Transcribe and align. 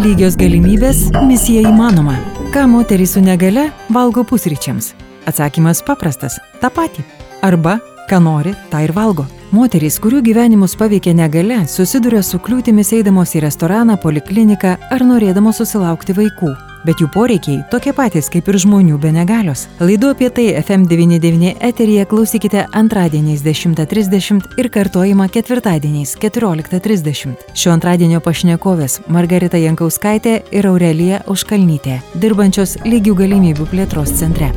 Lygios 0.00 0.32
galimybės- 0.40 1.10
misija 1.28 1.60
įmanoma. 1.68 2.14
Ką 2.54 2.62
moterys 2.72 3.12
su 3.12 3.20
negale 3.20 3.66
valgo 3.92 4.24
pusryčiams? 4.24 4.94
Atsakymas 5.26 5.82
paprastas- 5.84 6.38
tą 6.62 6.70
patį. 6.70 7.04
Arba, 7.42 7.80
ką 8.08 8.22
nori, 8.22 8.54
tą 8.70 8.82
ir 8.84 8.92
valgo. 8.92 9.26
Moterys, 9.52 10.00
kurių 10.00 10.22
gyvenimus 10.22 10.74
paveikia 10.74 11.12
negale, 11.12 11.68
susiduria 11.68 12.22
su 12.22 12.38
kliūtimis 12.38 12.92
eidamos 12.96 13.34
į 13.34 13.42
restoraną, 13.42 14.00
polikliniką 14.00 14.78
ar 14.90 15.00
norėdamos 15.00 15.56
susilaukti 15.60 16.14
vaikų 16.14 16.69
bet 16.86 17.00
jų 17.02 17.10
poreikiai 17.14 17.62
tokie 17.72 17.94
patys 17.96 18.30
kaip 18.32 18.48
ir 18.50 18.58
žmonių 18.64 18.98
be 19.00 19.12
negalios. 19.14 19.66
Laidu 19.80 20.12
apie 20.14 20.30
tai 20.34 20.46
FM99 20.60 21.56
eteryje 21.70 22.06
klausykite 22.10 22.66
antradieniais 22.82 23.44
10.30 23.46 24.60
ir 24.60 24.70
kartojimą 24.72 25.28
ketvirtadieniais 25.32 26.16
14.30. 26.22 27.36
Šio 27.54 27.74
antradienio 27.74 28.22
pašnekovės 28.24 29.00
Margarita 29.08 29.60
Jankauskaitė 29.60 30.40
ir 30.50 30.70
Aurelija 30.70 31.24
Užkalnytė, 31.30 32.00
dirbančios 32.14 32.78
lygių 32.86 33.18
galimybių 33.24 33.70
plėtros 33.70 34.16
centre. 34.20 34.52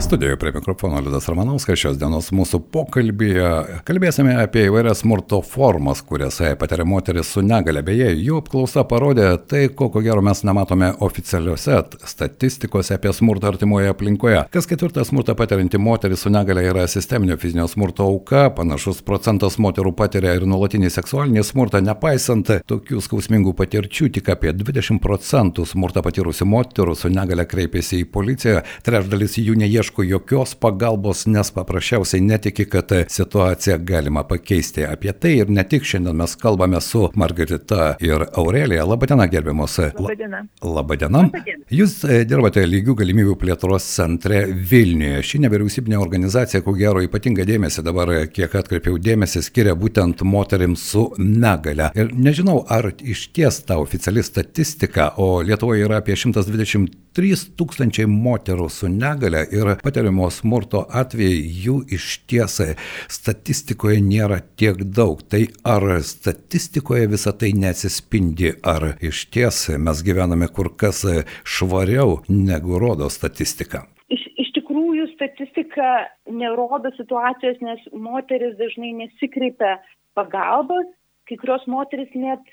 Studijoje 0.00 0.36
prie 0.36 0.52
mikrofono 0.52 1.00
Liudas 1.00 1.28
Ramanauskas 1.28 1.78
šios 1.80 1.96
dienos 1.96 2.28
mūsų 2.36 2.58
pokalbėje 2.70 3.80
kalbėsime 3.88 4.34
apie 4.42 4.66
įvairias 4.68 5.00
smurto 5.00 5.38
formas, 5.40 6.02
kurias 6.04 6.36
patiria 6.60 6.84
moteris 6.84 7.30
su 7.32 7.40
negale. 7.42 7.80
Beje, 7.82 8.10
jų 8.12 8.42
apklausa 8.42 8.84
parodė 8.86 9.30
tai, 9.48 9.62
ko 9.72 9.88
ko 9.90 10.02
gero 10.04 10.20
mes 10.22 10.42
nematome 10.44 10.90
oficialiuose 11.00 11.78
statistikose 12.12 12.98
apie 12.98 13.14
smurtą 13.16 13.48
artimoje 13.54 13.88
aplinkoje. 13.88 14.42
Kas 14.52 14.68
ketvirtas 14.68 15.08
smurtą 15.10 15.34
patirianti 15.38 15.80
moteris 15.80 16.26
su 16.26 16.30
negale 16.34 16.66
yra 16.68 16.84
sisteminio 16.92 17.38
fizinio 17.40 17.66
smurto 17.68 18.04
auka, 18.04 18.50
panašus 18.60 19.00
procentas 19.00 19.56
moterų 19.56 19.94
patiria 19.96 20.36
ir 20.36 20.44
nuolatinį 20.44 20.92
seksualinį 20.92 21.46
smurtą, 21.50 21.80
nepaisant 21.80 22.52
tokių 22.68 23.00
skausmingų 23.08 23.56
patirčių, 23.56 24.12
tik 24.20 24.28
apie 24.36 24.52
20 24.60 25.00
procentų 25.02 25.64
smurtą 25.72 26.04
patyrusių 26.04 26.50
moterų 26.52 26.98
su 27.00 27.10
negale 27.16 27.48
kreipiasi 27.48 28.04
į 28.04 28.10
policiją, 28.12 28.60
trečdalis 28.84 29.40
jų 29.40 29.56
neieško 29.64 29.85
neieško 29.86 30.02
jokios 30.02 30.54
pagalbos, 30.54 31.26
nes 31.26 31.50
paprasčiausiai 31.50 32.20
netiki, 32.20 32.64
kad 32.64 32.90
situaciją 33.08 33.78
galima 33.78 34.24
pakeisti. 34.24 34.84
Apie 34.84 35.12
tai 35.12 35.36
ir 35.38 35.50
ne 35.50 35.62
tik 35.64 35.84
šiandien 35.84 36.16
mes 36.16 36.34
kalbame 36.36 36.80
su 36.80 37.10
Margarita 37.14 37.96
ir 38.00 38.26
Aurelija. 38.34 38.84
Labadiena, 38.84 39.26
gerbiamos. 39.26 39.78
Labadiena. 39.78 40.46
Labadiena. 40.62 41.22
Labadiena. 41.22 41.62
Jūs 41.70 42.04
e, 42.04 42.24
dirbate 42.26 42.64
lygių 42.66 42.96
galimybių 42.98 43.36
plėtros 43.38 43.86
centre 43.86 44.46
Vilniuje. 44.50 45.22
Ši 45.22 45.42
nevyriausybinė 45.44 45.98
organizacija, 46.00 46.62
ko 46.62 46.74
gero, 46.74 47.02
ypatinga 47.04 47.46
dėmesį 47.46 47.86
dabar, 47.86 48.10
e, 48.10 48.26
kiek 48.26 48.54
atkreipiau 48.58 48.98
dėmesį, 48.98 49.44
skiria 49.46 49.76
būtent 49.78 50.24
moteriams 50.26 50.82
su 50.82 51.12
negale. 51.18 51.92
Ir 51.94 52.10
nežinau, 52.14 52.64
ar 52.68 52.90
iš 52.98 53.28
ties 53.36 53.62
ta 53.66 53.78
oficiali 53.78 54.24
statistika, 54.26 55.12
o 55.16 55.42
Lietuvoje 55.46 55.86
yra 55.86 56.02
apie 56.02 56.16
120 56.18 57.05
3000 57.16 58.06
moterų 58.10 58.68
su 58.72 58.90
negale 58.92 59.42
ir 59.54 59.72
patiriamo 59.82 60.28
smurto 60.34 60.82
atvejai 61.00 61.38
jų 61.64 61.76
iš 61.96 62.08
tiesai 62.30 62.74
statistikoje 63.12 64.02
nėra 64.04 64.42
tiek 64.60 64.82
daug. 64.98 65.22
Tai 65.30 65.42
ar 65.64 65.86
statistikoje 66.04 67.08
visą 67.14 67.32
tai 67.40 67.52
nesispindi, 67.56 68.52
ar 68.62 68.92
iš 69.00 69.26
ties 69.32 69.62
mes 69.80 70.04
gyvename 70.06 70.50
kur 70.52 70.72
kas 70.76 71.04
švariau 71.44 72.20
negu 72.28 72.80
rodo 72.82 73.08
statistika? 73.12 73.86
Iš, 74.12 74.22
iš 74.42 74.52
tikrųjų 74.60 75.08
statistika 75.14 76.06
nerodo 76.30 76.92
situacijos, 76.98 77.58
nes 77.64 77.82
moteris 77.92 78.54
dažnai 78.60 78.92
nesikreipia 79.00 79.78
pagalbos 80.16 80.92
kai 81.26 81.36
kurios 81.40 81.64
moteris 81.70 82.12
net 82.14 82.46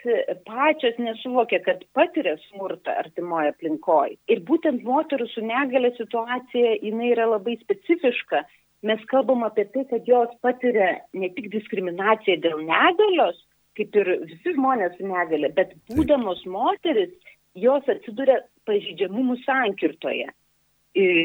pačios 0.48 0.98
nesuvokia, 1.02 1.62
kad 1.66 1.84
patiria 1.94 2.36
smurtą 2.48 2.96
artimoje 3.04 3.54
aplinkoje. 3.54 4.18
Ir 4.34 4.42
būtent 4.48 4.84
moterų 4.88 5.28
su 5.30 5.44
negale 5.46 5.94
situacija, 5.98 6.80
jinai 6.82 7.12
yra 7.14 7.30
labai 7.36 7.60
specifiška. 7.62 8.44
Mes 8.90 9.04
kalbam 9.12 9.46
apie 9.48 9.68
tai, 9.72 9.86
kad 9.92 10.10
jos 10.10 10.34
patiria 10.44 10.90
ne 11.14 11.30
tik 11.38 11.52
diskriminaciją 11.54 12.40
dėl 12.44 12.66
negalios, 12.66 13.38
kaip 13.78 13.96
ir 14.02 14.12
visi 14.26 14.56
žmonės 14.58 14.98
su 14.98 15.08
negale, 15.08 15.54
bet 15.56 15.78
būdamos 15.94 16.44
moteris, 16.50 17.14
jos 17.56 17.88
atsiduria 17.90 18.42
pažydžiamumų 18.68 19.38
sankirtoje. 19.46 20.28
Ir 20.98 21.22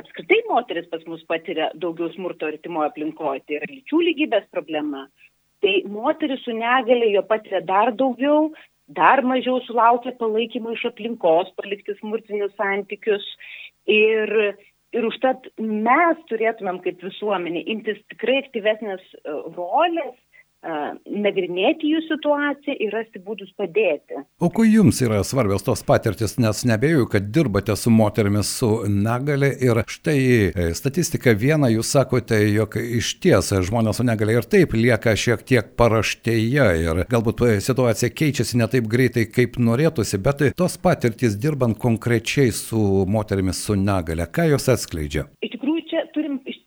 apskritai 0.00 0.42
moteris 0.48 0.88
pas 0.90 1.02
mus 1.10 1.22
patiria 1.28 1.68
daugiau 1.74 2.10
smurto 2.14 2.48
artimoje 2.48 2.92
aplinkoje, 2.92 3.44
tai 3.46 3.60
yra 3.60 3.70
lyčių 3.70 4.02
lygybės 4.10 4.48
problema, 4.54 5.06
Tai 5.64 5.74
moteris 5.88 6.42
su 6.44 6.54
negalė 6.56 7.10
jo 7.14 7.22
patiria 7.28 7.62
dar 7.64 7.92
daugiau, 7.96 8.50
dar 8.86 9.22
mažiau 9.24 9.60
sulaukia 9.66 10.12
palaikymo 10.20 10.74
iš 10.76 10.84
aplinkos, 10.90 11.52
palikti 11.58 11.96
smurtinius 12.00 12.54
santykius. 12.60 13.24
Ir, 13.86 14.32
ir 14.96 15.08
užtat 15.08 15.48
mes 15.58 16.22
turėtumėm 16.30 16.82
kaip 16.84 17.02
visuomenė 17.04 17.64
imtis 17.74 18.00
tikrai 18.12 18.40
aktyvesnės 18.42 19.02
e, 19.02 19.36
rolės 19.56 20.16
nagrinėti 21.06 21.90
jų 21.92 22.00
situaciją 22.06 22.76
ir 22.82 22.94
rasti 22.94 23.20
būdus 23.22 23.52
padėti. 23.58 24.18
O 24.42 24.48
kuo 24.50 24.64
jums 24.66 25.00
yra 25.04 25.22
svarbios 25.24 25.64
tos 25.66 25.82
patirtis, 25.86 26.36
nes 26.42 26.64
nebejoju, 26.66 27.06
kad 27.12 27.28
dirbate 27.34 27.76
su 27.76 27.90
moterimis 27.90 28.50
su 28.58 28.70
negale 28.88 29.52
ir 29.62 29.82
štai 29.86 30.18
e, 30.50 30.68
statistika 30.74 31.34
viena, 31.36 31.70
jūs 31.72 31.92
sakote, 31.96 32.38
jog 32.50 32.78
iš 32.80 33.12
ties 33.22 33.52
žmonės 33.68 34.00
su 34.00 34.06
negale 34.06 34.36
ir 34.38 34.48
taip 34.50 34.74
lieka 34.76 35.14
šiek 35.16 35.44
tiek 35.46 35.72
paraštėje 35.78 36.68
ir 36.82 37.02
galbūt 37.10 37.44
e, 37.46 37.52
situacija 37.64 38.12
keičiasi 38.14 38.60
ne 38.60 38.70
taip 38.72 38.90
greitai, 38.90 39.28
kaip 39.30 39.60
norėtųsi, 39.62 40.20
bet 40.22 40.44
tos 40.58 40.78
patirtis 40.82 41.38
dirbant 41.40 41.78
konkrečiai 41.78 42.52
su 42.54 43.04
moterimis 43.08 43.62
su 43.68 43.78
negale, 43.78 44.26
ką 44.26 44.50
jos 44.52 44.68
atskleidžia? 44.72 45.28
Iš 45.46 45.55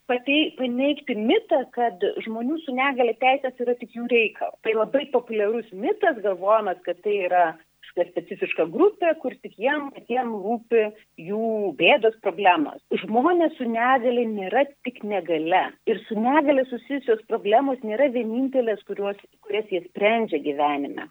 patei, 0.10 0.50
paneigti 0.58 1.16
mitą, 1.16 1.64
kad 1.76 2.04
žmonių 2.26 2.60
su 2.66 2.76
negale 2.76 3.16
teisės 3.22 3.64
yra 3.64 3.78
tik 3.80 3.96
jų 3.96 4.10
reikalas. 4.12 4.58
Tai 4.66 4.76
labai 4.76 5.06
populiarus 5.14 5.70
mitas, 5.86 6.20
galvojamas, 6.26 6.82
kad 6.86 7.02
tai 7.06 7.16
yra 7.30 7.48
specifiška 7.90 8.68
grupė, 8.74 9.14
kur 9.22 9.34
tik 9.44 9.56
jiem, 9.60 9.90
jiem 10.10 10.32
rūpi 10.44 10.86
jų 11.30 11.50
bėdos 11.80 12.18
problemos. 12.24 12.82
Žmonės 13.04 13.56
su 13.58 13.68
negale 13.70 14.26
nėra 14.30 14.66
tik 14.88 15.02
negale. 15.08 15.66
Ir 15.90 16.02
su 16.08 16.18
negale 16.20 16.66
susijusios 16.70 17.24
problemos 17.32 17.82
nėra 17.86 18.10
vienintelės, 18.14 18.84
kurios, 18.90 19.20
kurias 19.46 19.70
jie 19.74 19.84
sprendžia 19.88 20.42
gyvenime. 20.46 21.10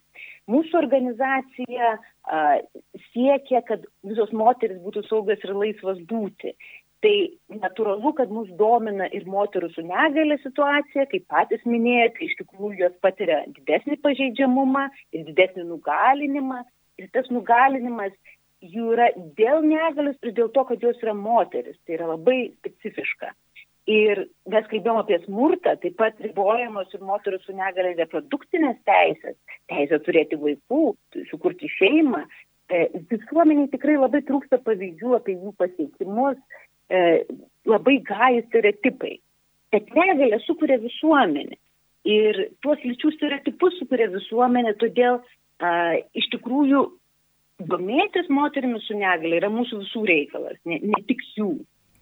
Mūsų 0.49 0.79
organizacija 0.81 1.97
a, 1.99 2.43
siekia, 3.11 3.61
kad 3.69 3.85
visos 4.07 4.33
moteris 4.33 4.81
būtų 4.85 5.05
saugios 5.09 5.43
ir 5.45 5.57
laisvos 5.57 6.01
būti. 6.09 6.55
Tai 7.05 7.15
natūralu, 7.63 8.11
kad 8.19 8.31
mus 8.35 8.49
domina 8.59 9.07
ir 9.15 9.27
moterų 9.31 9.69
su 9.71 9.85
negalė 9.87 10.41
situacija, 10.43 11.05
kaip 11.13 11.29
patys 11.31 11.63
minėjote, 11.63 12.25
iš 12.27 12.35
tikrųjų 12.41 12.81
jos 12.81 12.97
patiria 13.05 13.45
didesnį 13.55 14.01
pažeidžiamumą 14.03 14.89
ir 15.15 15.29
didesnį 15.29 15.69
nugalinimą. 15.69 16.65
Ir 16.99 17.07
tas 17.15 17.31
nugalinimas 17.31 18.17
jų 18.67 18.97
yra 18.97 19.13
dėl 19.39 19.63
negalės 19.63 20.19
ir 20.27 20.35
dėl 20.35 20.51
to, 20.57 20.65
kad 20.67 20.83
jos 20.83 20.99
yra 21.05 21.15
moteris. 21.15 21.79
Tai 21.87 22.01
yra 22.01 22.11
labai 22.17 22.41
specifiška. 22.59 23.31
Ir 23.89 24.27
mes 24.53 24.67
kalbėjom 24.69 24.99
apie 25.01 25.17
smurtą, 25.23 25.79
taip 25.81 25.95
pat 25.97 26.19
ribojamos 26.21 26.91
ir 26.93 27.07
moterų 27.09 27.39
su 27.41 27.55
negalė 27.57 27.95
reprodukcinės 27.97 28.83
teisės, 28.85 29.39
teisė 29.71 30.03
turėti 30.05 30.37
vaikų, 30.43 30.83
sukurti 31.31 31.71
šeimą. 31.79 32.27
E, 32.69 32.83
visuomeniai 33.09 33.71
tikrai 33.73 33.95
labai 33.97 34.21
trūksta 34.29 34.59
pavyzdžių 34.67 35.15
apie 35.17 35.39
jų 35.39 35.55
pasiekimus, 35.63 36.37
e, 36.91 37.25
labai 37.69 37.99
gajus 38.07 38.47
stereotipai. 38.49 39.17
Bet 39.73 39.91
negalė 39.97 40.41
sukuria 40.47 40.79
visuomenė. 40.81 41.59
Ir 42.09 42.39
tuos 42.65 42.81
lyčių 42.87 43.13
stereotipus 43.17 43.77
sukuria 43.81 44.09
visuomenė, 44.13 44.77
todėl 44.81 45.19
a, 45.61 45.73
iš 46.17 46.31
tikrųjų 46.33 46.87
domėtis 47.69 48.31
moterimis 48.33 48.87
su 48.89 48.97
negalė 48.97 49.43
yra 49.43 49.51
mūsų 49.53 49.83
visų 49.83 50.05
reikalas, 50.09 50.57
ne, 50.65 50.79
ne 50.81 51.03
tik 51.09 51.21
jų. 51.37 51.51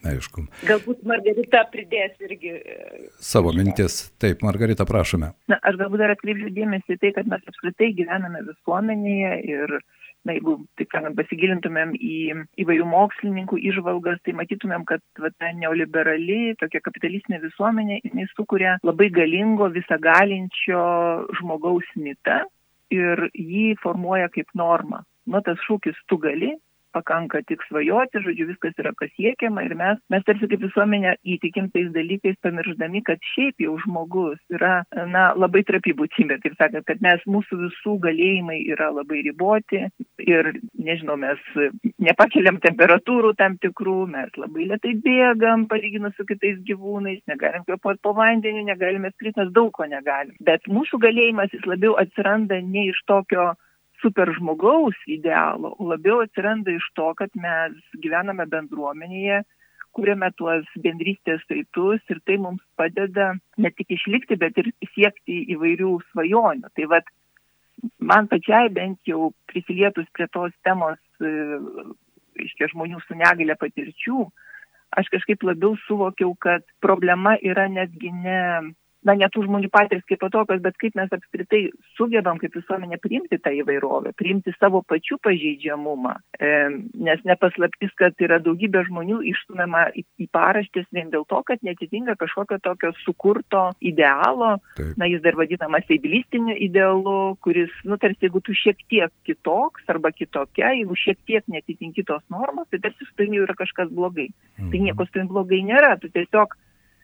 Aišku. 0.07 0.45
Galbūt 0.69 1.01
Margarita 1.09 1.65
pridės 1.73 2.15
irgi. 2.23 2.53
E, 2.61 3.07
Savo 3.25 3.51
mintis. 3.57 4.13
Taip, 4.23 4.45
Margarita, 4.47 4.85
prašome. 4.87 5.33
Na, 5.51 5.59
aš 5.67 5.81
galbūt 5.81 6.05
dar 6.05 6.13
atkreipčiau 6.15 6.53
dėmesį 6.55 6.95
į 6.95 7.01
tai, 7.03 7.15
kad 7.17 7.31
mes 7.33 7.49
apskritai 7.51 7.89
gyvename 7.97 8.45
visuomenėje 8.47 9.33
ir 9.49 9.79
uh, 9.81 9.96
na, 10.27 10.35
jeigu, 10.37 10.59
taip 10.79 10.93
sakant, 10.93 11.17
pasigilintumėm 11.19 11.95
į 11.97 12.19
įvairių 12.65 12.89
mokslininkų 12.91 13.61
išvalgas, 13.71 14.21
tai 14.27 14.35
matytumėm, 14.39 14.85
kad 14.89 15.03
va, 15.23 15.31
ta 15.39 15.53
neoliberali, 15.55 16.57
tokia 16.61 16.83
kapitalistinė 16.85 17.41
visuomenė, 17.45 18.01
jinai 18.05 18.27
sukuria 18.35 18.77
labai 18.87 19.09
galingo, 19.15 19.71
visagalinčio 19.75 20.83
žmogaus 21.41 21.89
mitą 21.97 22.43
ir 22.95 23.29
jį 23.33 23.75
formuoja 23.83 24.31
kaip 24.35 24.51
normą. 24.59 25.03
Nu, 25.27 25.43
tas 25.43 25.59
šūkis 25.67 25.97
tu 26.11 26.21
gali 26.23 26.55
pakanka 26.97 27.43
tik 27.49 27.63
svajoti, 27.69 28.23
žodžiu, 28.25 28.49
viskas 28.53 28.77
yra 28.81 28.93
pasiekiama 28.99 29.67
ir 29.67 29.77
mes, 29.79 30.01
mes 30.13 30.25
tarsi 30.27 30.49
kaip 30.51 30.65
visuomenė 30.65 31.17
įtikim 31.37 31.71
tais 31.75 31.91
dalykais, 31.95 32.39
pamirždami, 32.45 33.03
kad 33.07 33.23
šiaip 33.35 33.61
jau 33.67 33.77
žmogus 33.85 34.41
yra, 34.55 34.81
na, 35.13 35.29
labai 35.37 35.65
trapi 35.69 35.95
būtybė, 35.99 36.41
taip 36.45 36.57
sakant, 36.61 36.87
kad 36.89 37.03
mes 37.05 37.23
mūsų 37.29 37.61
visų 37.67 37.97
galėjimai 38.07 38.61
yra 38.73 38.91
labai 38.95 39.23
riboti 39.27 39.83
ir, 40.25 40.53
nežinau, 40.77 41.19
mes 41.21 41.43
nepakeliam 42.03 42.61
temperatūrų 42.65 43.35
tam 43.41 43.59
tikrų, 43.63 43.99
mes 44.15 44.41
labai 44.41 44.71
lietai 44.73 44.97
bėgam, 45.05 45.67
palyginus 45.71 46.17
su 46.17 46.27
kitais 46.29 46.59
gyvūnais, 46.69 47.23
negalim 47.31 47.67
kvepuoti 47.69 48.03
po 48.05 48.15
vandeniu, 48.17 48.65
negalime 48.67 49.13
skristi, 49.15 49.43
mes 49.43 49.53
daug 49.57 49.73
ko 49.77 49.89
negalim. 49.91 50.37
Bet 50.47 50.67
mūsų 50.71 51.01
galėjimas 51.03 51.53
jis 51.55 51.67
labiau 51.69 51.97
atsiranda 52.01 52.61
ne 52.63 52.89
iš 52.91 53.03
tokio 53.11 53.53
super 54.03 54.31
žmogaus 54.37 54.97
idealo, 55.11 55.75
labiau 55.81 56.23
atsiranda 56.25 56.75
iš 56.75 56.87
to, 56.99 57.13
kad 57.19 57.33
mes 57.39 57.77
gyvename 58.03 58.47
bendruomenėje, 58.53 59.43
kuriame 59.97 60.29
tuos 60.37 60.67
bendrystės 60.85 61.45
saitus 61.49 62.03
ir 62.13 62.21
tai 62.29 62.37
mums 62.43 62.63
padeda 62.77 63.33
ne 63.57 63.71
tik 63.73 63.95
išlikti, 63.97 64.37
bet 64.41 64.59
ir 64.61 64.73
siekti 64.93 65.39
įvairių 65.57 65.93
svajonių. 66.11 66.73
Tai 66.77 66.89
vad, 66.93 67.09
man 68.13 68.29
pačiai 68.33 68.69
bent 68.73 69.01
jau 69.09 69.33
prisilietus 69.51 70.09
prie 70.13 70.29
tos 70.33 70.53
temos, 70.69 71.01
e, 71.21 71.33
iškia 72.45 72.69
žmonių 72.75 73.01
su 73.07 73.17
negale 73.17 73.57
patirčių, 73.57 74.27
aš 75.01 75.09
kažkaip 75.15 75.45
labiau 75.49 75.77
suvokiau, 75.87 76.35
kad 76.41 76.65
problema 76.85 77.37
yra 77.41 77.67
netgi 77.73 78.13
ne 78.13 78.41
na, 79.07 79.15
ne 79.19 79.29
tų 79.33 79.45
žmonių 79.47 79.71
patirtis 79.73 80.07
kaip 80.09 80.21
patokios, 80.25 80.61
bet 80.65 80.77
kaip 80.83 80.97
mes 80.99 81.13
apskritai 81.15 81.63
sugebam 81.97 82.41
kaip 82.43 82.57
visuomenė 82.59 82.99
priimti 83.03 83.39
tą 83.43 83.53
įvairovę, 83.61 84.13
priimti 84.19 84.55
savo 84.59 84.83
pačių 84.89 85.19
pažeidžiamumą. 85.25 86.17
E, 86.41 86.51
nes 87.07 87.23
nepaslaptis, 87.29 87.95
kad 87.99 88.19
yra 88.23 88.41
daugybė 88.43 88.87
žmonių 88.89 89.21
išstumiama 89.33 89.87
į, 89.97 90.05
į 90.27 90.29
paraštės 90.35 90.89
vien 90.97 91.13
dėl 91.15 91.27
to, 91.31 91.41
kad 91.47 91.63
netitinka 91.67 92.17
kažkokio 92.21 92.59
tokio 92.65 92.93
sukurto 93.05 93.69
idealo, 93.81 94.57
Taip. 94.79 94.95
na, 95.01 95.09
jis 95.11 95.23
dar 95.25 95.39
vadinamas 95.39 95.87
eibilistiniu 95.93 96.57
idealu, 96.67 97.37
kuris, 97.45 97.73
nu, 97.87 98.01
tarsi 98.03 98.27
jeigu 98.27 98.43
tu 98.45 98.57
šiek 98.57 98.83
tiek 98.91 99.15
kitoks 99.29 99.87
arba 99.93 100.13
kitokia, 100.15 100.73
jeigu 100.81 100.99
šiek 100.99 101.23
tiek 101.29 101.47
netitinki 101.53 102.07
tos 102.09 102.25
normos, 102.33 102.69
tai 102.73 102.83
tarsi 102.83 103.07
su 103.07 103.15
tavimi 103.15 103.43
yra 103.45 103.55
kažkas 103.59 103.93
blogai. 103.95 104.31
Tai 104.57 104.65
mhm. 104.65 104.73
Tai 104.73 104.85
nieko 104.87 105.07
su 105.07 105.15
tavimi 105.15 105.33
blogai 105.33 105.63
nėra, 105.67 105.95
tu 106.03 106.11
tiesiog 106.13 106.57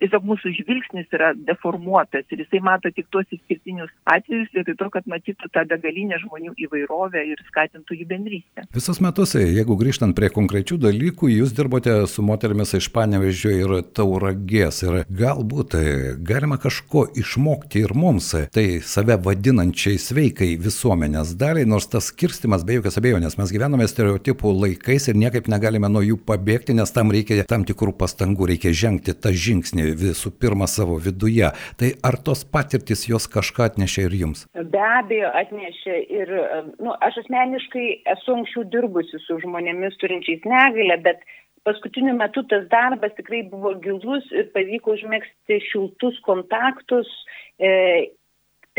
tiesiog 0.03 0.27
mūsų 0.27 0.53
žvilgsnis 0.59 1.11
yra 1.15 1.33
deformuotas 1.49 2.27
ir 2.33 2.43
jisai 2.43 2.61
mato 2.65 2.91
tik 2.95 3.09
tuos 3.15 3.27
išskirtinius 3.35 3.91
atvejus 4.11 4.51
vietoj 4.57 4.77
to, 4.81 4.89
kad 4.97 5.09
matytų 5.11 5.51
tą 5.55 5.65
begalinę 5.71 6.19
žmonių 6.25 6.55
įvairovę 6.67 7.23
ir 7.31 7.43
skatintų 7.49 7.99
jų 8.01 8.09
bendrystę. 8.11 8.67
Visus 8.75 9.01
metus, 9.05 9.37
jeigu 9.39 9.77
grįžtant 9.79 10.17
prie 10.19 10.31
konkrečių 10.35 10.81
dalykų, 10.83 11.31
jūs 11.37 11.55
dirbote 11.57 11.95
su 12.11 12.25
moterimis 12.27 12.75
iš 12.79 12.91
Panevežio 12.95 13.53
ir 13.55 13.75
Tauragės 13.95 14.83
ir 14.85 14.99
galbūt 15.09 15.77
e, 15.79 15.85
galima 16.19 16.59
kažko 16.63 17.07
išmokti 17.23 17.85
ir 17.85 17.95
mums, 17.97 18.33
tai 18.55 18.67
save 18.85 19.19
vadinančiai 19.23 20.01
sveikai 20.03 20.53
visuomenės 20.63 21.37
daliai, 21.39 21.69
nors 21.69 21.89
tas 21.93 22.11
skirstimas 22.11 22.67
be 22.67 22.81
jokios 22.81 22.99
abejonės, 23.01 23.39
mes 23.41 23.55
gyvename 23.55 23.87
stereotipų 23.91 24.55
laikais 24.65 25.09
ir 25.11 25.21
niekaip 25.21 25.51
negalime 25.53 25.91
nuo 25.93 26.03
jų 26.05 26.19
pabėgti, 26.27 26.77
nes 26.77 26.95
tam 26.95 27.13
reikia 27.15 27.43
tam 27.49 27.67
tikrų 27.69 27.95
pastangų, 28.01 28.51
reikia 28.53 28.75
žengti 28.77 29.15
tą 29.15 29.33
žingsnį 29.33 29.92
visų 29.99 30.33
pirma 30.43 30.69
savo 30.71 30.99
viduje. 31.03 31.51
Tai 31.81 31.93
ar 32.07 32.19
tos 32.27 32.45
patirtis 32.45 33.07
jos 33.11 33.29
kažką 33.33 33.69
atnešė 33.71 34.07
ir 34.09 34.17
jums? 34.23 34.47
Be 34.55 34.83
abejo, 34.83 35.31
atnešė 35.43 35.99
ir 36.21 36.35
nu, 36.79 36.95
aš 37.01 37.23
asmeniškai 37.25 37.87
esu 38.17 38.37
anksčiau 38.39 38.67
dirbusi 38.73 39.23
su 39.27 39.39
žmonėmis 39.45 39.99
turinčiais 40.03 40.45
negalę, 40.49 40.99
bet 41.05 41.25
paskutiniu 41.67 42.15
metu 42.19 42.43
tas 42.51 42.67
darbas 42.73 43.15
tikrai 43.19 43.43
buvo 43.51 43.75
gilus 43.85 44.27
ir 44.35 44.51
pavyko 44.55 44.97
užmėgsti 44.97 45.61
šiltus 45.69 46.19
kontaktus 46.27 47.11
e, 47.59 47.71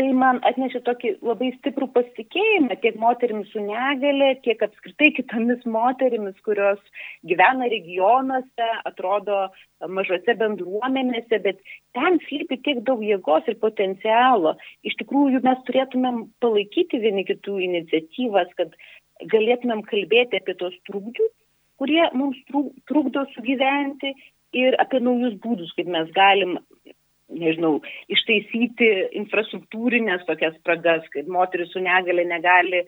tai 0.00 0.08
man 0.16 0.40
atnešė 0.48 0.80
tokį 0.86 1.10
labai 1.22 1.50
stiprų 1.58 1.86
pasitikėjimą 1.94 2.76
tiek 2.82 2.96
moterims 2.98 3.50
su 3.52 3.62
negale, 3.62 4.32
tiek 4.46 4.62
apskritai 4.66 5.12
kitomis 5.18 5.62
moterimis, 5.76 6.34
kurios 6.46 6.80
gyvena 7.30 7.68
regionuose, 7.70 8.70
atrodo 8.90 9.44
mažose 9.98 10.34
bendruomenėse, 10.40 11.38
bet 11.46 11.62
ten 11.94 12.18
slypi 12.26 12.58
tiek 12.66 12.82
daug 12.88 13.04
jėgos 13.06 13.46
ir 13.50 13.58
potencialo. 13.62 14.56
Iš 14.82 14.98
tikrųjų, 15.04 15.44
mes 15.46 15.62
turėtumėm 15.68 16.24
palaikyti 16.42 17.02
vieni 17.04 17.26
kitų 17.30 17.60
iniciatyvas, 17.68 18.50
kad 18.58 18.74
galėtumėm 19.30 19.86
kalbėti 19.86 20.42
apie 20.42 20.58
tos 20.58 20.74
trūkdžius, 20.90 21.34
kurie 21.78 22.02
mums 22.18 22.38
trukdo 22.90 23.28
sugyventi 23.34 24.14
ir 24.54 24.74
apie 24.82 25.00
naujus 25.02 25.38
būdus, 25.42 25.70
kaip 25.78 25.90
mes 25.90 26.10
galim 26.14 26.58
nežinau, 27.38 27.78
ištaisyti 28.12 28.90
infrastruktūrinės 29.20 30.24
tokias 30.28 30.56
spragas, 30.60 31.06
kad 31.14 31.28
moteris 31.30 31.72
su 31.74 31.82
negale 31.84 32.24
negali 32.28 32.84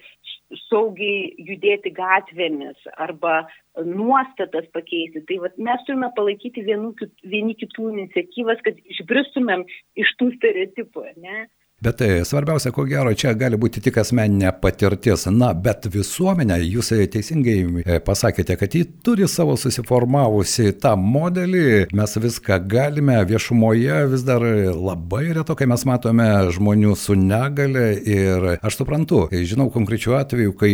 saugiai 0.69 1.33
judėti 1.49 1.91
gatvėmis 1.95 2.89
arba 3.03 3.45
nuostatas 3.85 4.69
pakeisti. 4.75 5.25
Tai 5.29 5.41
vat, 5.45 5.59
mes 5.59 5.85
turime 5.89 6.11
palaikyti 6.17 6.65
vienų, 6.67 6.95
vieni 7.27 7.57
kitų 7.59 7.91
iniciatyvas, 7.95 8.63
kad 8.67 8.79
išbristumėm 8.95 9.67
iš 9.99 10.15
tų 10.21 10.33
stereotipų. 10.39 11.07
Ne? 11.23 11.47
Bet 11.85 11.99
tai 12.01 12.25
svarbiausia, 12.25 12.71
ko 12.73 12.87
gero, 12.89 13.11
čia 13.13 13.35
gali 13.37 13.59
būti 13.61 13.83
tik 13.85 13.99
asmeninė 14.01 14.49
patirtis. 14.63 15.27
Na, 15.29 15.51
bet 15.53 15.85
visuomenė, 15.93 16.57
jūs 16.65 16.89
teisingai 17.13 17.83
e, 17.83 17.99
pasakėte, 18.01 18.55
kad 18.57 18.73
ji 18.73 18.87
turi 19.05 19.27
savo 19.29 19.59
susiformavusi 19.61 20.73
tą 20.81 20.95
modelį, 20.97 21.91
mes 21.93 22.17
viską 22.17 22.57
galime, 22.73 23.19
viešumoje 23.29 23.99
vis 24.09 24.25
dar 24.25 24.41
labai 24.73 25.35
reto, 25.37 25.53
kai 25.53 25.69
mes 25.69 25.85
matome 25.85 26.31
žmonių 26.57 26.95
su 26.97 27.19
negale 27.21 27.85
ir 28.09 28.49
aš 28.57 28.81
suprantu, 28.81 29.27
žinau 29.37 29.69
konkrečių 29.75 30.17
atvejų, 30.23 30.57
kai 30.57 30.73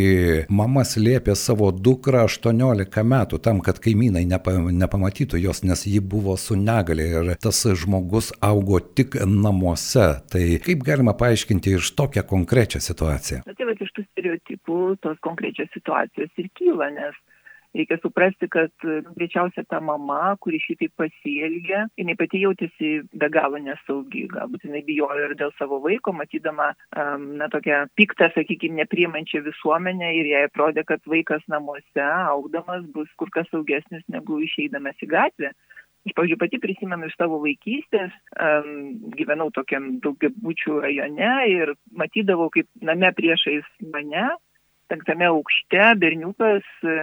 mama 0.55 0.87
slėpė 0.87 1.35
savo 1.35 1.73
dukrą 1.75 2.29
18 2.31 3.03
metų 3.17 3.43
tam, 3.43 3.59
kad 3.67 3.83
kaimynai 3.83 4.23
nepa, 4.31 4.55
nepamatytų 4.71 5.43
jos, 5.49 5.65
nes 5.67 5.83
ji 5.91 5.99
buvo 5.99 6.39
su 6.39 6.55
negale 6.55 7.11
ir 7.11 7.35
tas 7.43 7.65
žmogus 7.67 8.31
augo 8.39 8.79
tik 8.79 9.19
namuose. 9.27 10.13
Tai 10.31 10.47
kaip 10.63 10.87
galima 10.87 10.92
paaiškinti 11.01 11.77
iš 11.79 11.93
tokią 11.99 12.23
konkrečią 12.29 12.81
situaciją? 12.81 13.43
Na, 13.47 13.55
tai 13.55 13.69
va, 13.69 13.77
iš 13.77 13.93
tų 13.97 14.05
stereotipų 14.11 14.81
tos 15.03 15.21
konkrečios 15.25 15.71
situacijos 15.75 16.31
ir 16.37 16.51
kyla, 16.59 16.91
nes 16.95 17.17
reikia 17.75 17.97
suprasti, 18.03 18.49
kad 18.53 18.73
greičiausia 19.17 19.65
ta 19.69 19.81
mama, 19.81 20.37
kuri 20.41 20.61
šitaip 20.61 20.93
pasielgia, 21.01 21.87
jinai 21.99 22.17
pati 22.21 22.43
jautėsi 22.45 22.93
be 23.17 23.29
galo 23.33 23.61
nesaugi, 23.63 24.27
galbūt 24.33 24.67
jinai 24.69 24.83
bijojo 24.87 25.29
ir 25.29 25.37
dėl 25.41 25.55
savo 25.59 25.81
vaiko, 25.85 26.13
matydama, 26.17 26.73
na, 26.93 27.49
tokią 27.53 27.87
piktą, 27.99 28.29
sakykime, 28.37 28.83
nepriimančią 28.83 29.43
visuomenę 29.49 30.13
ir 30.19 30.31
jai 30.35 30.47
atrodė, 30.49 30.85
kad 30.89 31.05
vaikas 31.09 31.45
namuose, 31.53 32.05
augdamas, 32.05 32.85
bus 32.95 33.09
kur 33.17 33.33
kas 33.33 33.49
saugesnis 33.53 34.05
negu 34.13 34.43
išeidamas 34.45 35.01
į 35.03 35.13
gatvę. 35.17 35.55
Aš, 36.03 36.15
pavyzdžiui, 36.19 36.39
pati 36.41 36.59
prisimenu 36.59 37.07
iš 37.07 37.15
savo 37.15 37.39
vaikystės, 37.45 38.15
um, 38.35 38.73
gyvenau 39.15 39.53
tokiam 39.55 40.01
daugiabučių 40.03 40.81
rajone 40.83 41.29
ir 41.53 41.75
matydavau, 41.95 42.49
kaip 42.55 42.67
name 42.83 43.13
priešais 43.15 43.69
mane 43.95 44.25
penktame 44.93 45.29
aukšte 45.31 45.87
berniukas 46.03 46.67
e, 46.85 46.97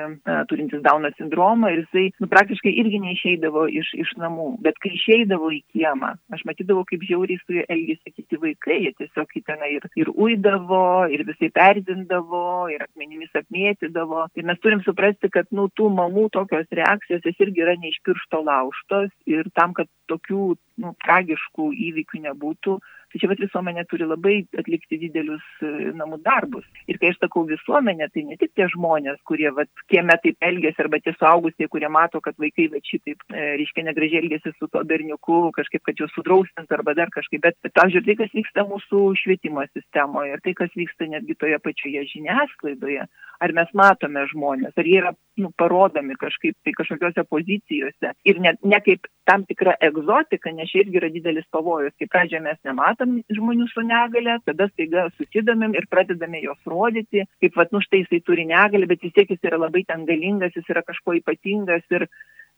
turintis 0.50 0.84
Dauno 0.86 1.10
sindromą 1.18 1.72
ir 1.74 1.84
jisai 1.84 2.06
nu, 2.22 2.30
praktiškai 2.32 2.74
irgi 2.84 3.02
neišeidavo 3.04 3.66
iš, 3.82 3.92
iš 4.04 4.14
namų. 4.22 4.50
Bet 4.66 4.78
kai 4.84 4.94
išeidavo 4.98 5.50
į 5.56 5.62
kiemą, 5.74 6.14
aš 6.36 6.46
matydavau, 6.50 6.86
kaip 6.90 7.06
žiauriai 7.10 7.42
su 7.42 7.58
juo 7.58 7.66
elgėsi 7.76 8.14
kiti 8.14 8.40
vaikai, 8.44 8.80
jie 8.86 8.94
tiesiog 9.02 9.36
į 9.40 9.44
ten 9.50 9.66
ir, 9.70 9.90
ir 10.00 10.14
uidavo, 10.14 11.08
ir 11.14 11.26
visai 11.28 11.52
perzindavo, 11.56 12.70
ir 12.74 12.86
akmenimis 12.86 13.34
apmėtydavo. 13.42 14.28
Ir 14.38 14.50
mes 14.50 14.62
turim 14.64 14.84
suprasti, 14.86 15.32
kad 15.34 15.50
nu, 15.56 15.70
tų 15.76 15.90
mamų 15.98 16.30
tokios 16.36 16.70
reakcijos 16.82 17.26
jis 17.26 17.46
irgi 17.46 17.66
yra 17.66 17.78
ne 17.80 17.94
iš 17.94 18.00
piršto 18.06 18.44
lauštos 18.46 19.12
ir 19.30 19.50
tam, 19.58 19.74
kad 19.78 19.90
tokių 20.10 20.54
nu, 20.84 20.94
tragiškų 21.04 21.72
įvykių 21.90 22.24
nebūtų, 22.30 22.80
Tai 23.10 23.22
čia 23.22 23.30
vat 23.32 23.42
visuomenė 23.42 23.86
turi 23.90 24.06
labai 24.06 24.36
atlikti 24.62 25.00
didelius 25.02 25.46
e, 25.66 25.92
namų 25.98 26.20
darbus. 26.26 26.66
Ir 26.92 27.00
kai 27.02 27.10
aš 27.14 27.20
sakau 27.24 27.46
visuomenė, 27.50 28.10
tai 28.14 28.26
ne 28.28 28.38
tik 28.42 28.54
tie 28.58 28.68
žmonės, 28.74 29.18
kurie 29.30 29.50
vat, 29.56 29.70
kieme 29.90 30.14
taip 30.24 30.38
elgesi, 30.46 30.78
arba 30.84 31.00
tie 31.02 31.16
suaugusieji, 31.18 31.72
kurie 31.74 31.90
mato, 31.90 32.22
kad 32.26 32.38
vaikai 32.42 32.68
va 32.74 32.82
šitaip, 32.86 33.26
e, 33.34 33.48
reiškia, 33.62 33.88
negražiai 33.90 34.22
elgesi 34.24 34.54
su 34.58 34.70
to 34.70 34.84
berniuku, 34.92 35.40
kažkaip, 35.58 35.84
kad 35.88 36.04
juos 36.04 36.14
sudraustint 36.14 36.78
arba 36.78 36.94
dar 36.98 37.10
kažkaip. 37.16 37.42
Bet, 37.48 37.58
pavyzdžiui, 37.74 38.06
tai, 38.06 38.18
kas 38.22 38.38
vyksta 38.38 38.68
mūsų 38.70 39.02
švietimo 39.24 39.66
sistemoje 39.72 40.38
ir 40.38 40.46
tai, 40.46 40.54
kas 40.62 40.78
vyksta 40.78 41.10
netgi 41.10 41.38
toje 41.40 41.58
pačioje 41.66 42.06
žiniasklaidoje, 42.14 43.10
ar 43.40 43.56
mes 43.56 43.72
matome 43.78 44.26
žmonės, 44.34 44.76
ar 44.78 44.88
jie 44.88 45.00
yra 45.02 45.14
nu, 45.40 45.52
parodomi 45.58 46.18
kažkaip 46.20 46.58
tai 46.66 46.74
kažkokiose 46.76 47.24
pozicijose 47.32 48.14
ir 48.28 48.42
ne, 48.44 48.54
ne 48.64 48.80
kaip 48.84 49.08
tam 49.30 49.46
tikra 49.48 49.76
egzotika, 49.86 50.52
nes 50.56 50.72
čia 50.72 50.84
irgi 50.84 51.00
yra 51.00 51.10
didelis 51.14 51.48
pavojus. 51.54 51.96
Kaip 52.00 52.12
pradžioje 52.12 52.44
mes 52.44 52.60
nematom 53.00 53.24
žmonių 53.30 53.68
su 53.72 53.82
negale, 53.82 54.40
tada 54.46 54.68
staiga 54.70 55.10
susidomim 55.18 55.74
ir 55.76 55.88
pradedame 55.90 56.42
juos 56.44 56.60
rodyti, 56.66 57.26
kaip, 57.42 57.56
va, 57.56 57.66
nu 57.72 57.82
štai 57.82 58.04
jisai 58.04 58.22
turi 58.22 58.46
negalę, 58.46 58.88
bet 58.88 59.02
vis 59.04 59.14
tiek 59.14 59.30
jis 59.30 59.40
yra 59.44 59.58
labai 59.58 59.86
ten 59.86 60.06
galingas, 60.06 60.54
jis 60.56 60.68
yra 60.70 60.84
kažko 60.84 61.16
ypatingas 61.20 61.84
ir 61.92 62.08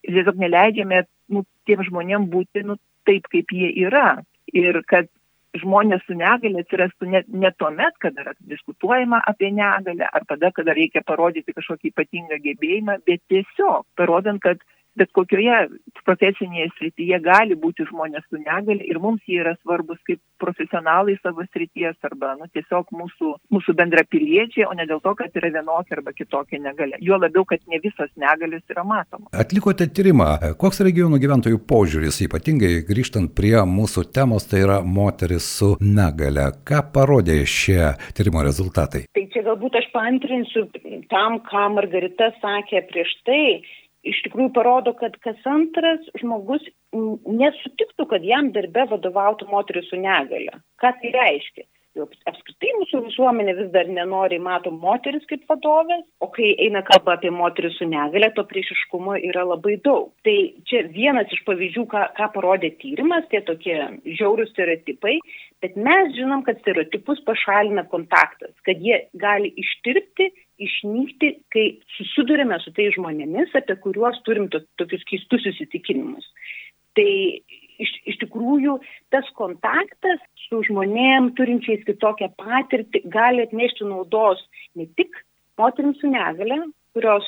tiesiog 0.05 0.38
neleidžiame 0.38 1.05
nu, 1.29 1.45
tiem 1.65 1.83
žmonėm 1.83 2.29
būti 2.29 2.63
nu, 2.65 2.77
taip, 3.05 3.27
kaip 3.31 3.51
jie 3.51 3.71
yra. 3.86 4.24
Ir 4.51 4.81
kad 4.88 5.07
žmonės 5.55 6.03
su 6.07 6.15
negale 6.15 6.63
atsirastų 6.63 7.07
ne, 7.12 7.24
ne 7.27 7.51
tuo 7.57 7.69
met, 7.71 7.93
kada 8.00 8.24
yra 8.24 8.33
diskutuojama 8.39 9.21
apie 9.27 9.51
negalę, 9.51 10.07
ar 10.07 10.25
tada, 10.27 10.51
kada 10.51 10.74
reikia 10.74 11.03
parodyti 11.05 11.53
kažkokį 11.53 11.91
ypatingą 11.91 12.39
gebėjimą, 12.43 13.01
bet 13.05 13.21
tiesiog 13.29 13.86
parodant, 14.00 14.41
kad 14.41 14.63
bet 15.00 15.12
kokioje 15.15 15.57
profesinėje 16.05 16.71
srityje 16.77 17.19
gali 17.24 17.55
būti 17.60 17.86
žmonės 17.89 18.25
su 18.29 18.39
negali 18.41 18.88
ir 18.89 19.00
mums 19.00 19.24
jie 19.29 19.39
yra 19.43 19.53
svarbus 19.62 20.00
kaip 20.07 20.19
profesionalai 20.41 21.15
savo 21.21 21.45
srities 21.51 21.98
arba 22.07 22.33
nu, 22.39 22.48
tiesiog 22.55 22.89
mūsų, 22.95 23.33
mūsų 23.53 23.75
bendrapiliečiai, 23.77 24.65
o 24.67 24.74
ne 24.77 24.88
dėl 24.89 25.01
to, 25.03 25.13
kad 25.19 25.36
yra 25.38 25.51
vienokia 25.57 25.98
arba 25.98 26.13
kitokia 26.17 26.60
negalė. 26.63 27.00
Jo 27.03 27.19
labiau, 27.21 27.45
kad 27.48 27.62
ne 27.71 27.79
visos 27.83 28.10
negalės 28.19 28.63
yra 28.74 28.86
matomos. 28.88 29.29
Atlikote 29.38 29.88
tyrimą, 29.88 30.31
koks 30.62 30.81
regionų 30.88 31.21
gyventojų 31.21 31.62
požiūris, 31.69 32.21
ypatingai 32.27 32.74
grįžtant 32.88 33.36
prie 33.38 33.55
mūsų 33.67 34.07
temos, 34.15 34.48
tai 34.50 34.63
yra 34.65 34.79
moteris 34.81 35.48
su 35.60 35.75
negale. 35.81 36.50
Ką 36.67 36.83
parodė 36.95 37.41
šie 37.45 37.93
tyrimo 38.17 38.43
rezultatai? 38.48 39.05
Tai 39.13 39.27
čia 39.33 39.45
galbūt 39.45 39.77
aš 39.79 39.91
paantrinsiu 39.93 40.65
tam, 41.13 41.39
ką 41.45 41.67
Margarita 41.77 42.31
sakė 42.41 42.83
prieš 42.89 43.13
tai 43.27 43.43
iš 44.08 44.22
tikrųjų 44.25 44.53
parodo, 44.55 44.93
kad 44.98 45.17
kas 45.25 45.39
antras 45.50 46.05
žmogus 46.22 46.63
nesutiktų, 46.93 48.08
kad 48.10 48.25
jam 48.25 48.51
darbe 48.55 48.88
vadovautų 48.93 49.50
moteris 49.51 49.89
su 49.89 50.00
negale. 50.01 50.62
Ką 50.81 50.93
tai 51.01 51.13
reiškia? 51.15 51.67
Jau 51.91 52.05
apskritai 52.29 52.70
mūsų 52.77 53.01
visuomenė 53.10 53.53
vis 53.58 53.72
dar 53.74 53.89
nenori 53.91 54.38
mato 54.39 54.72
moteris 54.72 55.25
kaip 55.27 55.41
vadovės, 55.50 56.05
o 56.24 56.29
kai 56.31 56.53
eina 56.65 56.79
kalba 56.88 57.17
apie 57.17 57.34
moteris 57.36 57.75
su 57.75 57.88
negale, 57.89 58.29
to 58.31 58.46
priešiškumo 58.48 59.17
yra 59.20 59.43
labai 59.50 59.75
daug. 59.84 60.13
Tai 60.24 60.36
čia 60.72 60.86
vienas 60.93 61.34
iš 61.36 61.41
pavyzdžių, 61.50 61.84
ką, 61.91 62.05
ką 62.15 62.29
parodė 62.38 62.72
tyrimas, 62.79 63.27
tie 63.34 63.41
tokie 63.43 63.75
žiaurūs 64.08 64.53
stereotipai, 64.53 65.17
bet 65.60 65.75
mes 65.75 66.15
žinom, 66.15 66.46
kad 66.48 66.63
stereotipus 66.63 67.20
pašalina 67.27 67.84
kontaktas, 67.91 68.55
kad 68.63 68.79
jie 68.79 69.03
gali 69.20 69.51
ištirpti 69.60 70.31
išnykti, 70.65 71.31
kai 71.53 71.65
susidurime 71.97 72.59
su 72.63 72.73
tai 72.75 72.89
žmonėmis, 72.95 73.55
apie 73.57 73.77
kuriuos 73.83 74.19
turim 74.27 74.49
to, 74.53 74.61
tokius 74.81 75.03
keistus 75.09 75.47
įsitikinimus. 75.53 76.27
Tai 76.97 77.09
iš, 77.81 77.91
iš 78.13 78.19
tikrųjų 78.23 78.77
tas 79.13 79.27
kontaktas 79.37 80.21
su 80.47 80.61
žmonėm 80.67 81.31
turinčiais 81.39 81.83
kitokią 81.87 82.31
patirtį 82.39 83.03
gali 83.13 83.47
atnešti 83.47 83.87
naudos 83.87 84.43
ne 84.77 84.87
tik 84.99 85.15
moteriams 85.61 85.99
su 86.01 86.09
negale, 86.11 86.57
kurios 86.95 87.27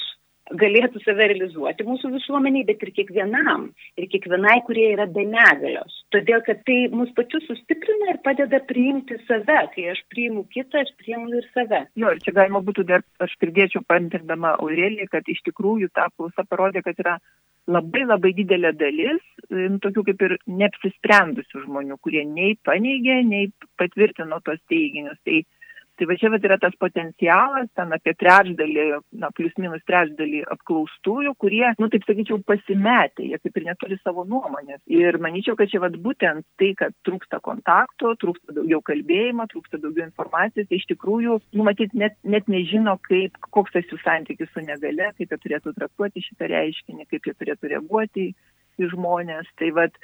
galėtų 0.59 1.01
save 1.03 1.27
realizuoti 1.31 1.85
mūsų 1.87 2.13
visuomeniai, 2.17 2.65
bet 2.67 2.83
ir 2.85 2.91
kiekvienam, 2.97 3.67
ir 3.99 4.09
kiekvienai, 4.11 4.59
kurie 4.67 4.89
yra 4.93 5.07
be 5.09 5.25
negalios. 5.29 5.95
Todėl, 6.13 6.43
kad 6.45 6.61
tai 6.67 6.77
mus 6.93 7.11
pačius 7.17 7.45
sustiprina 7.49 8.13
ir 8.13 8.19
padeda 8.25 8.61
priimti 8.69 9.17
save. 9.27 9.59
Kai 9.73 9.87
aš 9.93 10.03
priimu 10.13 10.45
kitą, 10.53 10.83
aš 10.83 10.93
priimu 11.01 11.33
ir 11.39 11.47
save. 11.55 11.85
Jo, 11.99 12.13
ir 12.13 12.21
čia 12.25 12.35
galima 12.37 12.63
būtų 12.65 12.85
dar, 12.89 13.05
aš 13.23 13.33
pridėčiau 13.41 13.85
pantindama 13.89 14.55
Aurelį, 14.59 15.09
kad 15.11 15.27
iš 15.29 15.41
tikrųjų 15.49 15.89
ta 15.93 16.09
apklausa 16.09 16.45
parodė, 16.49 16.85
kad 16.85 16.99
yra 17.01 17.17
labai 17.71 18.03
labai 18.03 18.33
didelė 18.35 18.73
dalis, 18.75 19.23
tokių 19.49 20.03
kaip 20.09 20.23
ir 20.27 20.37
neapsisprendusių 20.51 21.63
žmonių, 21.65 21.97
kurie 22.03 22.25
nei 22.27 22.57
paneigė, 22.67 23.21
nei 23.27 23.51
patvirtino 23.79 24.41
tos 24.43 24.59
teiginius. 24.71 25.19
Tai 25.23 25.43
Tai 26.03 26.09
va 26.11 26.15
čia 26.19 26.29
vat, 26.33 26.43
yra 26.43 26.57
tas 26.59 26.73
potencialas, 26.75 27.69
ten 27.79 27.93
apie 27.95 28.11
trečdalį, 28.19 28.83
na, 29.21 29.29
plius 29.31 29.53
minus 29.55 29.85
trečdalį 29.87 30.41
apklaustųjų, 30.51 31.31
kurie, 31.39 31.63
nu, 31.79 31.87
taip 31.93 32.03
sakyčiau, 32.03 32.41
pasimetė, 32.43 33.29
jie 33.29 33.39
kaip 33.39 33.59
ir 33.61 33.67
neturi 33.69 33.95
savo 34.01 34.25
nuomonės. 34.27 34.81
Ir 34.91 35.15
manyčiau, 35.23 35.55
kad 35.55 35.71
čia 35.71 35.79
vat, 35.79 35.95
būtent 36.03 36.43
tai, 36.59 36.73
kad 36.81 36.91
trūksta 37.07 37.39
kontakto, 37.45 38.11
trūksta 38.19 38.57
daugiau 38.57 38.81
kalbėjimo, 38.83 39.47
trūksta 39.53 39.79
daugiau 39.79 40.09
informacijos, 40.09 40.67
tai 40.67 40.81
iš 40.81 40.89
tikrųjų, 40.91 41.37
nu, 41.55 41.67
matyt, 41.69 41.95
net, 41.95 42.19
net 42.27 42.51
nežino, 42.51 42.97
kaip, 43.07 43.39
koks 43.55 43.77
tas 43.77 43.87
jų 43.87 44.01
santykis 44.03 44.51
su 44.51 44.65
negale, 44.67 45.13
kaip 45.15 45.31
jie 45.31 45.39
turėtų 45.45 45.71
traktuoti 45.77 46.25
šitą 46.27 46.51
reiškinį, 46.51 47.07
kaip 47.13 47.31
jie 47.31 47.37
turėtų 47.39 47.71
reaguoti 47.77 48.33
į 48.75 48.91
žmonės. 48.91 49.47
Tai 49.55 49.71
vad 49.79 49.95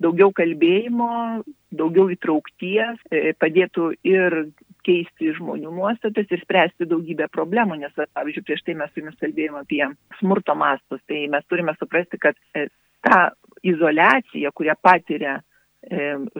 daugiau 0.00 0.32
kalbėjimo, 0.32 1.44
daugiau 1.74 2.08
įtraukties 2.14 3.02
e, 3.10 3.34
padėtų 3.36 3.90
ir 4.06 4.38
keisti 4.84 5.32
žmonių 5.38 5.72
nuostatas 5.74 6.30
ir 6.30 6.42
spręsti 6.42 6.88
daugybę 6.90 7.28
problemų, 7.32 7.78
nes, 7.82 7.94
pavyzdžiui, 8.16 8.44
prieš 8.46 8.64
tai 8.66 8.76
mes 8.78 8.92
su 8.92 9.02
jumis 9.02 9.18
kalbėjome 9.20 9.62
apie 9.64 9.82
smurto 10.20 10.56
mastus, 10.58 11.02
tai 11.08 11.24
mes 11.32 11.46
turime 11.50 11.74
suprasti, 11.78 12.20
kad 12.20 12.38
e, 12.54 12.68
ta 13.04 13.30
izolacija, 13.64 14.52
kurią 14.56 14.76
patiria 14.82 15.38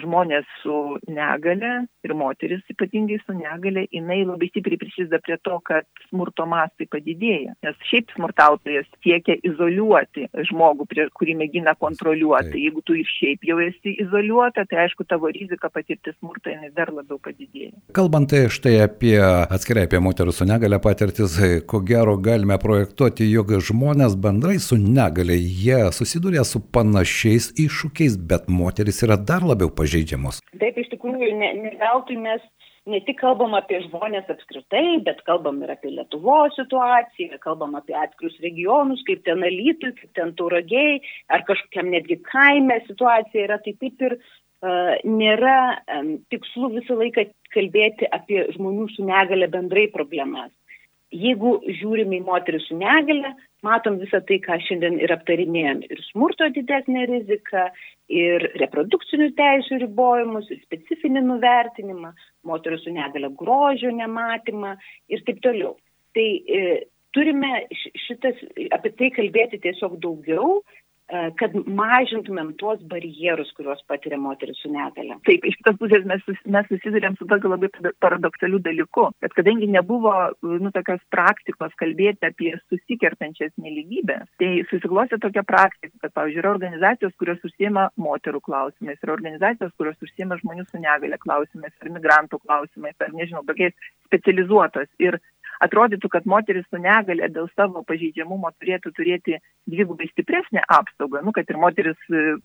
žmonės 0.01 0.47
su 0.63 0.99
negale 1.09 1.87
ir 2.05 2.15
moteris 2.17 2.63
ypatingai 2.71 3.19
su 3.25 3.35
negale, 3.37 3.87
jinai 3.93 4.23
labai 4.25 4.49
stipriai 4.51 4.81
prisideda 4.81 5.21
prie 5.25 5.39
to, 5.43 5.59
kad 5.67 5.87
smurto 6.09 6.47
mastai 6.49 6.87
padidėja. 6.91 7.55
Nes 7.65 7.77
šiaip 7.91 8.13
smurtautojas 8.17 8.89
siekia 9.05 9.37
izoliuoti 9.47 10.29
žmogų, 10.51 10.87
prie, 10.91 11.07
kurį 11.19 11.37
mėgina 11.43 11.75
kontroliuoti. 11.81 12.61
Jeigu 12.65 12.85
tu 12.87 12.97
ir 12.99 13.09
šiaip 13.09 13.45
jau 13.49 13.59
esi 13.65 13.97
izoliuota, 14.05 14.67
tai 14.71 14.85
aišku, 14.85 15.07
tavo 15.09 15.31
rizika 15.33 15.71
patirti 15.73 16.15
smurtą 16.19 16.55
jinai 16.55 16.71
dar 16.77 16.93
labiau 16.95 17.19
padidėja. 17.23 17.75
Kalbant 17.97 18.31
tai 18.33 18.47
štai 18.53 18.77
apie 18.85 19.19
atskirai 19.21 19.87
apie 19.89 20.01
moterų 20.05 20.35
su 20.35 20.47
negale 20.49 20.79
patirtis, 20.83 21.37
ko 21.69 21.81
gero 21.85 22.17
galime 22.21 22.59
projektuoti, 22.61 23.29
jog 23.33 23.57
žmonės 23.65 24.17
bendrai 24.21 24.59
su 24.63 24.79
negale, 24.81 25.37
jie 25.39 25.81
susiduria 25.95 26.45
su 26.49 26.61
panašiais 26.75 27.53
iššūkiais, 27.61 28.19
bet 28.31 28.49
moteris 28.53 29.03
yra 29.07 29.17
dar 29.17 29.34
dar 29.35 29.47
labiau 29.47 29.73
pažeidžiamos. 29.81 30.41
Taip, 30.61 30.79
iš 30.79 30.93
tikrųjų, 30.95 31.33
ne, 31.41 31.51
ne 31.59 32.21
mes 32.23 32.45
ne 32.87 33.01
tik 33.07 33.19
kalbam 33.23 33.57
apie 33.57 33.81
žmonės 33.87 34.29
apskritai, 34.33 35.01
bet 35.07 35.23
kalbam 35.29 35.63
ir 35.65 35.73
apie 35.73 35.93
Lietuvos 35.95 36.57
situaciją, 36.59 37.39
kalbam 37.45 37.77
apie 37.79 37.97
atskirius 37.97 38.37
regionus, 38.45 39.03
kaip 39.09 39.25
ten 39.25 39.45
alytų, 39.47 39.95
kaip 40.01 40.11
ten 40.19 40.35
tauragiai, 40.39 40.99
ar 41.33 41.47
kažkokiam 41.49 41.89
netgi 41.95 42.21
kaime 42.29 42.81
situacija 42.89 43.47
yra, 43.47 43.59
tai 43.65 43.73
taip 43.81 44.05
ir 44.05 44.19
uh, 44.19 44.93
nėra 45.09 45.57
um, 45.97 46.13
tikslu 46.33 46.75
visą 46.77 46.99
laiką 47.01 47.27
kalbėti 47.57 48.11
apie 48.13 48.45
žmonių 48.59 48.91
su 48.93 49.07
negale 49.09 49.49
bendrai 49.49 49.89
problemas. 49.95 50.53
Jeigu 51.15 51.61
žiūrime 51.81 52.19
į 52.19 52.25
moterį 52.27 52.61
su 52.67 52.77
negale, 52.77 53.33
matom 53.65 53.99
visą 54.03 54.21
tai, 54.29 54.39
ką 54.45 54.59
šiandien 54.67 55.01
ir 55.03 55.13
aptarinėjom. 55.15 55.83
Ir 55.89 56.03
smurto 56.11 56.49
didesnė 56.55 57.07
rizika, 57.11 57.67
ir 58.13 58.49
reprodukcinių 58.61 59.31
teisų 59.39 59.81
ribojimus, 59.85 60.51
ir 60.53 60.63
specifinį 60.65 61.25
nuvertinimą, 61.29 62.13
moterų 62.49 62.81
su 62.83 62.95
negale 62.95 63.33
grožio 63.41 63.93
nematymą 63.95 64.75
ir 65.13 65.25
taip 65.27 65.41
toliau. 65.45 65.75
Tai 66.15 66.27
e, 66.27 66.65
turime 67.17 67.65
šitas, 68.07 68.41
apie 68.75 68.93
tai 68.99 69.11
kalbėti 69.15 69.63
tiesiog 69.65 69.99
daugiau, 70.03 70.61
kad 71.39 71.53
mažintumėm 71.69 72.55
tuos 72.61 72.81
barjerus, 72.89 73.51
kuriuos 73.59 73.83
patiria 73.91 74.17
moteris 74.21 74.57
su 74.63 74.71
negale. 74.73 75.19
Taip, 75.29 75.45
iš 75.45 75.59
kitos 75.61 75.77
pusės 75.81 76.07
mes, 76.09 76.23
mes 76.49 76.69
susidurėm 76.71 77.19
su 77.19 77.29
tokiu 77.29 77.51
labai 77.53 77.69
paradoksaliu 78.01 78.61
dalyku, 78.65 79.11
kad 79.21 79.37
kadangi 79.37 79.69
nebuvo 79.71 80.15
nu, 80.43 80.73
tokios 80.75 81.03
praktikos 81.13 81.77
kalbėti 81.81 82.31
apie 82.31 82.55
susikertančias 82.73 83.53
neligybės, 83.61 84.25
tai 84.41 84.65
susiklostė 84.71 85.21
tokia 85.21 85.45
praktika, 85.47 85.93
kad, 86.07 86.15
pavyzdžiui, 86.17 86.41
yra 86.41 86.55
organizacijos, 86.55 87.15
kurios 87.21 87.45
užsiema 87.45 87.91
moterų 88.01 88.41
klausimais, 88.49 89.01
yra 89.05 89.17
organizacijos, 89.19 89.77
kurios 89.77 90.01
užsiema 90.09 90.41
žmonių 90.41 90.65
su 90.71 90.81
negale 90.81 91.21
klausimais, 91.21 91.77
ar 91.85 91.93
migrantų 91.99 92.41
klausimais, 92.47 92.97
ar 93.05 93.13
nežinau, 93.13 93.45
tokiais 93.45 93.77
specializuotos. 94.09 94.89
Ir 95.05 95.21
atrodytų, 95.63 96.11
kad 96.13 96.27
moteris 96.27 96.67
su 96.71 96.81
negale 96.83 97.29
dėl 97.33 97.49
savo 97.55 97.85
pažeidžiamumo 97.87 98.51
turėtų 98.59 98.93
turėti 98.97 99.39
dvigubai 99.71 100.09
stipresnę 100.11 100.65
apsaugą, 100.69 101.23
nu, 101.25 101.33
kad 101.37 101.49
ir 101.51 101.61
moteris, 101.61 102.01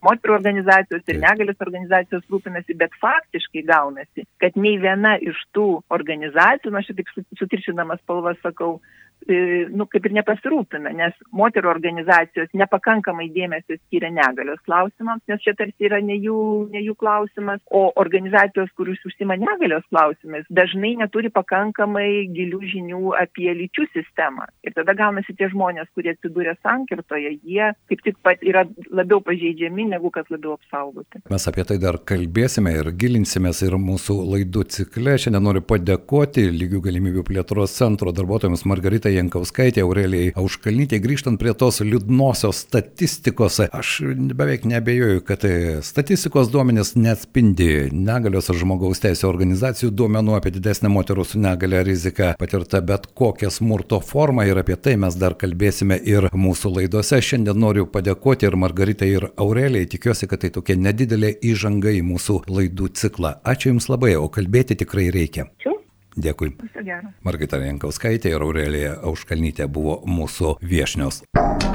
moterų 0.05 0.37
organizacijos, 0.37 1.03
ir 1.07 1.21
negalės 1.23 1.59
organizacijos 1.65 2.25
rūpinasi, 2.31 2.77
bet 2.79 2.95
faktiškai 3.01 3.65
gaunasi, 3.67 4.27
kad 4.41 4.55
nei 4.59 4.77
viena 4.81 5.17
iš 5.19 5.41
tų 5.55 5.67
organizacijų, 5.95 6.73
nu, 6.73 6.81
aš 6.81 6.93
taip 6.95 7.13
sutiršinamas 7.39 8.01
spalvas 8.03 8.39
sakau, 8.45 8.77
e, 8.79 9.08
nu, 9.27 9.85
kaip 9.91 10.07
ir 10.07 10.15
nepasirūpina, 10.19 10.91
nes 10.95 11.15
moterų 11.35 11.69
organizacijos 11.71 12.49
nepakankamai 12.57 13.29
dėmesio 13.35 13.77
skiria 13.77 14.09
negalios 14.13 14.61
klausimams, 14.65 15.21
nes 15.29 15.41
čia 15.43 15.53
tarsi 15.57 15.89
yra 15.89 15.99
ne 16.03 16.17
jų, 16.17 16.39
ne 16.73 16.81
jų 16.85 16.95
klausimas, 16.99 17.61
o 17.69 17.89
organizacijos, 17.99 18.71
kurius 18.79 19.03
užsima 19.05 19.37
negalios 19.39 19.85
klausimais, 19.91 20.47
dažnai 20.49 20.95
neturi 21.01 21.31
pakankamai 21.33 22.29
gilių 22.33 22.61
žinių 22.73 23.13
apie 23.19 23.51
lyčių 23.59 23.89
sistemą. 23.93 24.47
Ir 24.65 24.75
tada 24.77 24.95
gaunasi 24.97 25.35
tie 25.37 25.49
žmonės, 25.51 25.91
kurie 25.95 26.13
atsidūrė 26.15 26.55
sankirtoje, 26.63 27.35
jie 27.43 27.71
kaip 27.89 28.03
tik 28.05 28.19
pat 28.25 28.41
yra 28.45 28.65
labiau 28.89 29.21
pažeidžiami, 29.25 29.89
negu 29.93 30.11
kad 30.13 30.29
labiau 30.33 30.55
apsaugoti. 30.57 31.21
Mes 31.29 31.47
apie 31.51 31.65
tai 31.69 31.79
dar 31.81 31.99
kalbėsime 32.09 32.73
ir 32.79 32.91
gilinsimės 32.99 33.61
ir 33.67 33.77
mūsų 33.79 34.17
laidų 34.33 34.65
cikle. 34.73 35.17
Šiandien 35.21 35.45
noriu 35.45 35.63
padėkoti 35.65 36.47
lygių 36.53 36.83
galimybių 36.89 37.25
plėtros 37.29 37.75
centro 37.77 38.13
darbuotojams 38.15 38.65
Margaritai 38.69 39.08
Jankauskaitė, 39.15 39.83
Aurelijai 39.85 40.33
Auškalnytė. 40.39 40.99
Grįžtant 41.03 41.39
prie 41.41 41.53
tos 41.57 41.81
liūdnosios 41.85 42.63
statistikos, 42.65 43.59
aš 43.67 43.95
beveik 44.37 44.67
nebejoju, 44.69 45.23
kad 45.27 45.45
statistikos 45.85 46.51
duomenys 46.53 46.95
neatspindi 46.99 47.89
negalios 47.95 48.49
ar 48.51 48.59
žmogaus 48.59 49.01
teisų 49.03 49.29
organizacijų 49.29 49.91
duomenų 49.95 50.37
apie 50.37 50.53
didesnę 50.55 50.91
moterų 50.93 51.25
su 51.27 51.41
negale 51.41 51.83
riziką 51.87 52.33
patirta 52.39 52.81
bet 52.85 53.09
kokią 53.17 53.51
smurto 53.53 53.99
formą 54.03 54.45
ir 54.47 54.61
apie 54.61 54.77
tai 54.79 54.95
mes 55.01 55.17
dar 55.19 55.35
kalbėsime 55.39 55.99
ir 56.03 56.29
mūsų 56.33 56.73
laidose. 56.77 57.21
Šiandien 57.29 57.59
noriu 57.59 57.87
padėkoti 57.89 58.49
ir 58.49 58.57
Margaritai, 58.59 59.11
ir 59.17 59.29
Aurelijai. 59.35 59.89
Tikiuosi, 59.95 60.29
kad 60.29 60.43
tai 60.43 60.53
tokia 60.55 60.77
nedidelė 60.79 61.35
įžanga 61.51 61.93
į 61.97 62.05
mūsų 62.11 62.43
laidų 62.49 62.93
ciklą. 62.99 63.37
Ačiū 63.43 63.73
Jums 63.73 63.89
labai, 63.91 64.15
o 64.19 64.29
kalbėti 64.33 64.79
tikrai 64.79 65.09
reikia. 65.15 65.49
Ačiū. 65.59 65.78
Dėkui. 66.19 66.53
Viso 66.59 66.83
gero. 66.85 67.13
Margita 67.23 67.59
Jankauskaitė 67.63 68.33
ir 68.33 68.43
Aurelija 68.43 68.95
Auškalnytė 69.07 69.69
buvo 69.71 69.99
mūsų 70.07 70.57
viešnios. 70.63 71.23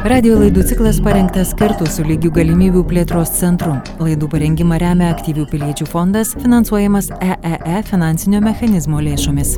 Radio 0.05 0.37
laidų 0.37 0.67
ciklas 0.69 0.99
parengtas 1.05 1.55
kartu 1.57 1.89
su 1.89 2.05
lygių 2.05 2.35
galimybių 2.39 2.83
plėtros 2.91 3.33
centru. 3.39 3.79
Laidų 4.03 4.29
parengimą 4.35 4.81
remia 4.83 5.09
aktyvių 5.15 5.47
piliečių 5.53 5.89
fondas, 5.89 6.35
finansuojamas 6.43 7.09
EEE 7.25 7.81
finansinio 7.89 8.45
mechanizmo 8.45 9.01
lėšomis. 9.05 9.57